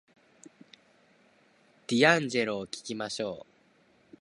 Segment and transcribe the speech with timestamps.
[1.85, 3.45] ディアンジェロを聞きましょう